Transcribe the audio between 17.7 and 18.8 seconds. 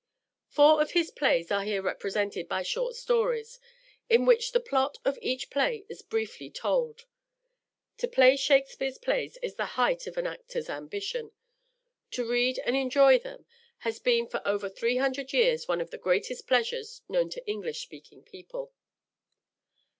speaking people.